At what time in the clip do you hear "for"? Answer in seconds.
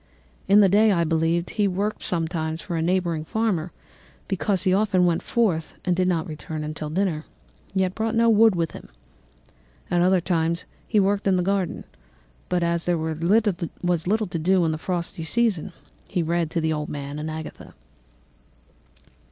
2.59-2.75